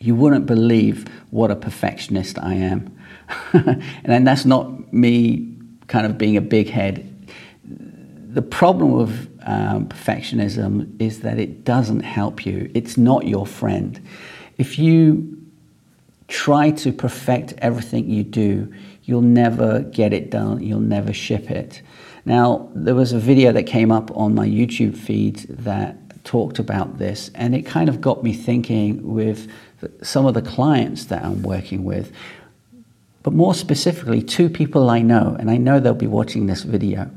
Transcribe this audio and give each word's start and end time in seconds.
You 0.00 0.14
wouldn't 0.14 0.46
believe 0.46 1.06
what 1.30 1.50
a 1.50 1.56
perfectionist 1.56 2.38
I 2.38 2.54
am. 2.54 2.96
and 4.04 4.26
that's 4.26 4.44
not 4.44 4.92
me 4.92 5.54
kind 5.88 6.06
of 6.06 6.18
being 6.18 6.36
a 6.36 6.40
big 6.40 6.68
head. 6.68 7.04
The 7.64 8.42
problem 8.42 8.92
with 8.92 9.28
um, 9.42 9.88
perfectionism 9.88 11.00
is 11.00 11.20
that 11.20 11.38
it 11.38 11.64
doesn't 11.64 12.00
help 12.00 12.46
you, 12.46 12.70
it's 12.74 12.96
not 12.96 13.26
your 13.26 13.46
friend. 13.46 14.00
If 14.58 14.78
you 14.78 15.38
try 16.28 16.70
to 16.70 16.92
perfect 16.92 17.54
everything 17.58 18.08
you 18.08 18.22
do, 18.22 18.72
you'll 19.04 19.22
never 19.22 19.80
get 19.80 20.12
it 20.12 20.30
done, 20.30 20.62
you'll 20.62 20.80
never 20.80 21.12
ship 21.12 21.50
it. 21.50 21.80
Now, 22.26 22.68
there 22.74 22.94
was 22.94 23.12
a 23.12 23.18
video 23.18 23.52
that 23.52 23.62
came 23.62 23.90
up 23.90 24.14
on 24.14 24.34
my 24.34 24.46
YouTube 24.46 24.96
feed 24.96 25.36
that 25.48 25.96
talked 26.24 26.58
about 26.58 26.98
this, 26.98 27.30
and 27.34 27.54
it 27.54 27.62
kind 27.62 27.88
of 27.88 28.02
got 28.02 28.22
me 28.22 28.34
thinking 28.34 29.14
with 29.14 29.48
some 30.02 30.26
of 30.26 30.34
the 30.34 30.42
clients 30.42 31.06
that 31.06 31.24
I'm 31.24 31.42
working 31.42 31.84
with, 31.84 32.12
but 33.22 33.32
more 33.32 33.54
specifically, 33.54 34.22
two 34.22 34.48
people 34.48 34.90
I 34.90 35.02
know, 35.02 35.36
and 35.38 35.50
I 35.50 35.56
know 35.56 35.80
they'll 35.80 35.94
be 35.94 36.06
watching 36.06 36.46
this 36.46 36.62
video. 36.62 37.10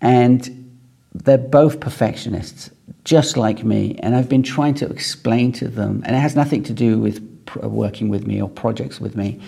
And 0.00 0.70
they're 1.14 1.38
both 1.38 1.80
perfectionists, 1.80 2.70
just 3.04 3.36
like 3.36 3.64
me. 3.64 3.98
And 4.02 4.14
I've 4.14 4.28
been 4.28 4.42
trying 4.42 4.74
to 4.74 4.86
explain 4.86 5.52
to 5.52 5.68
them, 5.68 6.02
and 6.04 6.14
it 6.14 6.18
has 6.20 6.36
nothing 6.36 6.62
to 6.64 6.72
do 6.72 6.98
with 6.98 7.22
uh, 7.62 7.68
working 7.68 8.08
with 8.08 8.26
me 8.26 8.42
or 8.42 8.48
projects 8.48 9.00
with 9.00 9.16
me, 9.16 9.40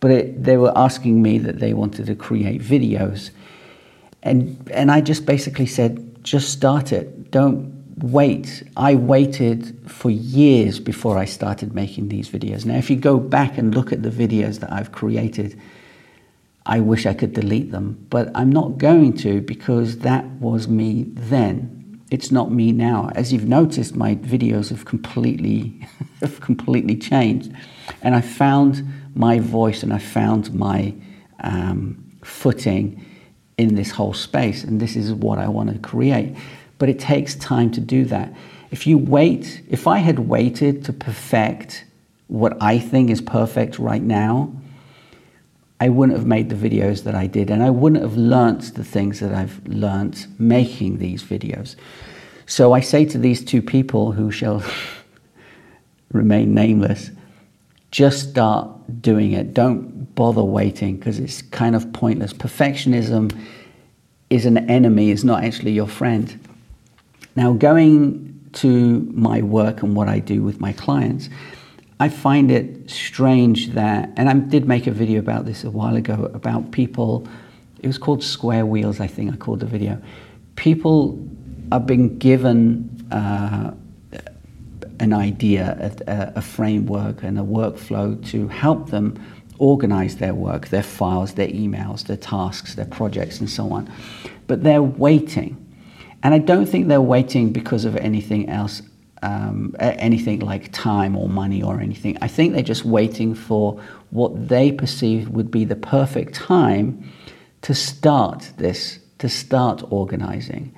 but 0.00 0.10
it, 0.10 0.44
they 0.44 0.56
were 0.56 0.72
asking 0.76 1.22
me 1.22 1.38
that 1.38 1.58
they 1.58 1.72
wanted 1.72 2.06
to 2.06 2.14
create 2.14 2.60
videos. 2.60 3.30
And, 4.22 4.70
and 4.72 4.90
I 4.90 5.00
just 5.00 5.24
basically 5.24 5.66
said, 5.66 6.22
just 6.22 6.50
start 6.50 6.92
it. 6.92 7.30
Don't 7.30 7.79
wait. 8.02 8.62
I 8.76 8.94
waited 8.94 9.78
for 9.90 10.10
years 10.10 10.80
before 10.80 11.18
I 11.18 11.24
started 11.24 11.74
making 11.74 12.08
these 12.08 12.28
videos. 12.28 12.64
Now, 12.64 12.76
if 12.76 12.90
you 12.90 12.96
go 12.96 13.18
back 13.18 13.58
and 13.58 13.74
look 13.74 13.92
at 13.92 14.02
the 14.02 14.10
videos 14.10 14.60
that 14.60 14.72
I've 14.72 14.92
created, 14.92 15.60
I 16.66 16.80
wish 16.80 17.06
I 17.06 17.14
could 17.14 17.32
delete 17.32 17.70
them, 17.70 18.06
but 18.10 18.30
I'm 18.34 18.50
not 18.50 18.78
going 18.78 19.16
to 19.18 19.40
because 19.40 19.98
that 19.98 20.24
was 20.40 20.68
me 20.68 21.04
then. 21.08 22.02
It's 22.10 22.30
not 22.30 22.50
me 22.50 22.72
now. 22.72 23.10
As 23.14 23.32
you've 23.32 23.48
noticed, 23.48 23.94
my 23.94 24.16
videos 24.16 24.70
have 24.70 24.84
completely, 24.84 25.86
have 26.20 26.40
completely 26.40 26.96
changed, 26.96 27.52
and 28.02 28.14
I 28.14 28.20
found 28.20 28.84
my 29.14 29.38
voice 29.38 29.82
and 29.82 29.92
I 29.92 29.98
found 29.98 30.52
my 30.52 30.94
um, 31.40 32.04
footing 32.22 33.04
in 33.56 33.74
this 33.74 33.90
whole 33.90 34.14
space, 34.14 34.64
and 34.64 34.80
this 34.80 34.96
is 34.96 35.12
what 35.12 35.38
I 35.38 35.48
want 35.48 35.72
to 35.72 35.78
create 35.78 36.36
but 36.80 36.88
it 36.88 36.98
takes 36.98 37.36
time 37.36 37.70
to 37.70 37.80
do 37.80 38.06
that. 38.06 38.32
If 38.72 38.86
you 38.86 38.96
wait, 38.98 39.60
if 39.68 39.86
I 39.86 39.98
had 39.98 40.18
waited 40.20 40.84
to 40.86 40.92
perfect 40.92 41.84
what 42.26 42.56
I 42.60 42.78
think 42.78 43.10
is 43.10 43.20
perfect 43.20 43.78
right 43.78 44.02
now, 44.02 44.52
I 45.78 45.90
wouldn't 45.90 46.16
have 46.16 46.26
made 46.26 46.48
the 46.48 46.56
videos 46.56 47.04
that 47.04 47.14
I 47.14 47.26
did, 47.26 47.50
and 47.50 47.62
I 47.62 47.68
wouldn't 47.70 48.02
have 48.02 48.16
learnt 48.16 48.74
the 48.74 48.84
things 48.84 49.20
that 49.20 49.34
I've 49.34 49.60
learnt 49.68 50.26
making 50.38 50.98
these 50.98 51.22
videos. 51.22 51.76
So 52.46 52.72
I 52.72 52.80
say 52.80 53.04
to 53.04 53.18
these 53.18 53.44
two 53.44 53.60
people 53.60 54.12
who 54.12 54.30
shall 54.30 54.62
remain 56.12 56.54
nameless, 56.54 57.10
just 57.90 58.30
start 58.30 58.68
doing 59.02 59.32
it. 59.32 59.52
Don't 59.52 60.14
bother 60.14 60.44
waiting 60.44 60.96
because 60.96 61.18
it's 61.18 61.42
kind 61.42 61.76
of 61.76 61.92
pointless. 61.92 62.32
Perfectionism 62.32 63.36
is 64.30 64.46
an 64.46 64.70
enemy, 64.70 65.10
it's 65.10 65.24
not 65.24 65.44
actually 65.44 65.72
your 65.72 65.88
friend. 65.88 66.38
Now, 67.36 67.52
going 67.52 68.48
to 68.54 69.08
my 69.12 69.42
work 69.42 69.82
and 69.82 69.94
what 69.94 70.08
I 70.08 70.18
do 70.18 70.42
with 70.42 70.60
my 70.60 70.72
clients, 70.72 71.28
I 72.00 72.08
find 72.08 72.50
it 72.50 72.90
strange 72.90 73.68
that, 73.68 74.10
and 74.16 74.28
I 74.28 74.34
did 74.34 74.66
make 74.66 74.86
a 74.86 74.90
video 74.90 75.20
about 75.20 75.44
this 75.44 75.64
a 75.64 75.70
while 75.70 75.96
ago 75.96 76.30
about 76.34 76.72
people, 76.72 77.28
it 77.80 77.86
was 77.86 77.98
called 77.98 78.22
Square 78.22 78.66
Wheels, 78.66 79.00
I 79.00 79.06
think 79.06 79.32
I 79.32 79.36
called 79.36 79.60
the 79.60 79.66
video. 79.66 80.00
People 80.56 81.18
are 81.70 81.80
being 81.80 82.18
given 82.18 83.06
uh, 83.12 83.72
an 84.98 85.12
idea, 85.12 85.92
a, 86.06 86.32
a 86.36 86.42
framework, 86.42 87.22
and 87.22 87.38
a 87.38 87.42
workflow 87.42 88.26
to 88.30 88.48
help 88.48 88.90
them 88.90 89.22
organize 89.58 90.16
their 90.16 90.34
work, 90.34 90.68
their 90.68 90.82
files, 90.82 91.34
their 91.34 91.48
emails, 91.48 92.06
their 92.06 92.16
tasks, 92.16 92.74
their 92.74 92.86
projects, 92.86 93.40
and 93.40 93.48
so 93.48 93.70
on. 93.72 93.90
But 94.46 94.62
they're 94.62 94.82
waiting 94.82 95.56
and 96.22 96.34
I 96.34 96.38
don't 96.38 96.66
think 96.66 96.88
they're 96.88 97.00
waiting 97.00 97.52
because 97.52 97.84
of 97.84 97.96
anything 97.96 98.48
else, 98.48 98.82
um, 99.22 99.74
anything 99.78 100.40
like 100.40 100.70
time 100.72 101.16
or 101.16 101.28
money 101.28 101.62
or 101.62 101.80
anything. 101.80 102.18
I 102.20 102.28
think 102.28 102.52
they're 102.52 102.62
just 102.62 102.84
waiting 102.84 103.34
for 103.34 103.80
what 104.10 104.48
they 104.48 104.72
perceive 104.72 105.28
would 105.30 105.50
be 105.50 105.64
the 105.64 105.76
perfect 105.76 106.34
time 106.34 107.10
to 107.62 107.74
start 107.74 108.52
this, 108.56 108.98
to 109.18 109.28
start 109.28 109.82
organizing. 109.90 110.74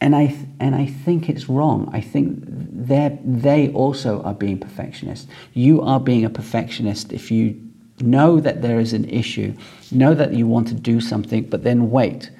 And 0.00 0.14
I, 0.14 0.36
and 0.60 0.74
I 0.74 0.86
think 0.86 1.28
it's 1.28 1.48
wrong. 1.48 1.88
I 1.92 2.00
think 2.00 2.42
they 2.46 3.70
also 3.72 4.22
are 4.22 4.34
being 4.34 4.58
perfectionists. 4.58 5.26
You 5.54 5.80
are 5.80 5.98
being 5.98 6.24
a 6.24 6.30
perfectionist 6.30 7.12
if 7.12 7.30
you 7.30 7.60
know 8.00 8.40
that 8.40 8.60
there 8.60 8.80
is 8.80 8.92
an 8.92 9.08
issue, 9.08 9.54
know 9.90 10.14
that 10.14 10.34
you 10.34 10.46
want 10.46 10.68
to 10.68 10.74
do 10.74 11.00
something, 11.00 11.44
but 11.44 11.62
then 11.62 11.90
wait. 11.90 12.30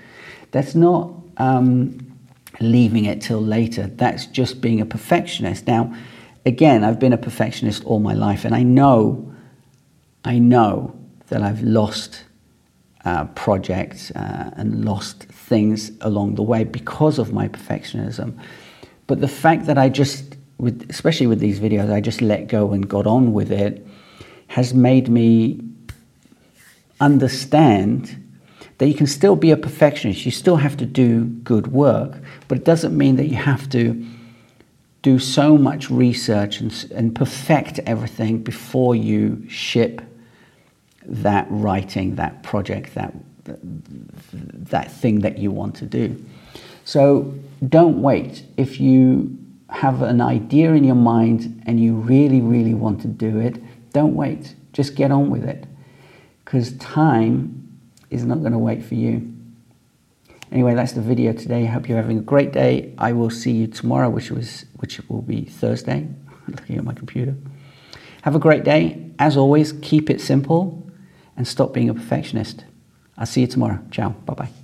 That's 0.51 0.75
not 0.75 1.13
um, 1.37 2.14
leaving 2.61 3.05
it 3.05 3.21
till 3.21 3.41
later. 3.41 3.87
That's 3.87 4.27
just 4.27 4.61
being 4.61 4.81
a 4.81 4.87
perfectionist. 4.87 5.67
Now, 5.67 5.95
again, 6.47 6.85
I've 6.85 6.99
been 6.99 7.13
a 7.13 7.19
perfectionist 7.19 7.85
all 7.85 8.01
my 8.01 8.15
life, 8.15 8.45
and 8.45 8.55
I 8.55 8.63
know, 8.63 9.33
I 10.25 10.39
know 10.39 10.95
that 11.29 11.43
I've 11.43 11.63
lost 11.63 12.25
uh, 13.05 13.27
projects 13.27 14.11
uh, 14.13 14.51
and 14.57 14.85
lost 14.85 15.25
things 15.25 15.93
along 16.01 16.37
the 16.37 16.43
way 16.43 16.65
because 16.65 17.19
of 17.19 17.33
my 17.33 17.49
perfectionism. 17.49 18.39
But 19.07 19.21
the 19.21 19.29
fact 19.29 19.67
that 19.67 19.77
I 19.77 19.89
just, 19.89 20.37
with, 20.59 20.87
especially 20.89 21.27
with 21.27 21.41
these 21.41 21.61
videos, 21.61 21.93
I 21.93 22.01
just 22.01 22.23
let 22.23 22.49
go 22.49 22.73
and 22.73 22.89
got 22.89 23.07
on 23.07 23.33
with 23.33 23.53
it 23.53 23.87
has 24.49 24.73
made 24.73 25.09
me 25.09 25.61
understand 27.01 28.24
that 28.79 28.89
you 28.89 28.95
can 28.95 29.07
still 29.07 29.37
be 29.37 29.51
a 29.51 29.57
perfectionist. 29.57 30.25
You 30.25 30.33
still 30.33 30.57
have 30.57 30.77
to 30.79 30.87
do 30.87 31.25
good 31.25 31.69
work, 31.69 32.19
but 32.49 32.59
it 32.59 32.65
doesn't 32.65 32.97
mean 32.97 33.17
that 33.17 33.27
you 33.27 33.37
have 33.37 33.69
to 33.71 34.05
do 35.03 35.19
so 35.19 35.59
much 35.59 35.91
research 35.91 36.61
and, 36.61 36.87
and 36.95 37.15
perfect 37.15 37.79
everything 37.81 38.43
before 38.43 38.97
you 38.97 39.47
ship 39.49 40.01
that 41.07 41.47
writing, 41.51 42.15
that 42.17 42.43
project, 42.43 42.95
that, 42.95 43.13
that 43.45 44.91
thing 44.91 45.21
that 45.21 45.39
you 45.39 45.51
want 45.51 45.77
to 45.77 45.87
do. 45.87 46.25
So 46.85 47.35
don't 47.69 48.01
wait. 48.01 48.45
If 48.57 48.81
you 48.81 49.39
have 49.69 50.03
an 50.03 50.21
idea 50.21 50.73
in 50.73 50.85
your 50.85 50.95
mind 50.95 51.63
and 51.67 51.79
you 51.79 51.95
really, 51.95 52.41
really 52.41 52.75
want 52.75 53.03
to 53.03 53.09
do 53.09 53.39
it, 53.39 53.63
don't 53.93 54.15
wait. 54.15 54.55
Just 54.73 54.95
get 54.95 55.11
on 55.11 55.31
with 55.31 55.45
it. 55.45 55.67
Because 56.45 56.77
time 56.79 57.74
is 58.11 58.25
not 58.25 58.41
going 58.41 58.53
to 58.53 58.59
wait 58.59 58.85
for 58.85 58.95
you. 58.95 59.33
Anyway, 60.53 60.75
that's 60.75 60.93
the 60.93 61.01
video 61.01 61.33
today. 61.33 61.63
I 61.63 61.67
hope 61.67 61.89
you're 61.89 62.01
having 62.01 62.19
a 62.19 62.23
great 62.23 62.53
day. 62.53 62.95
I 62.99 63.13
will 63.13 63.31
see 63.31 63.53
you 63.53 63.67
tomorrow, 63.67 64.09
which 64.09 64.31
was 64.31 64.67
which 64.77 65.01
will 65.09 65.23
be 65.23 65.45
Thursday. 65.45 66.09
Looking 66.49 66.77
at 66.77 66.85
my 66.85 66.95
computer. 66.95 67.35
Have 68.23 68.35
a 68.35 68.39
great 68.39 68.65
day. 68.65 69.11
As 69.19 69.37
always, 69.37 69.73
keep 69.73 70.11
it 70.11 70.21
simple 70.21 70.89
and 71.37 71.47
stop 71.47 71.73
being 71.73 71.89
a 71.89 71.95
perfectionist. 71.95 72.65
I'll 73.19 73.27
see 73.27 73.43
you 73.43 73.47
tomorrow. 73.47 73.81
Ciao. 73.91 74.11
Bye 74.11 74.35
bye. 74.35 74.64